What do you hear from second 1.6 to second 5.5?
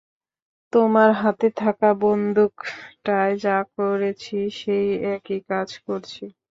থাকা বন্দুকটায় যা করেছি সেই একই